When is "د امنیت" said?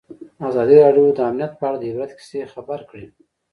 1.17-1.51